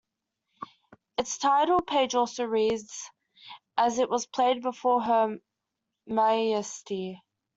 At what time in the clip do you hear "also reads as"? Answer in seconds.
2.15-3.99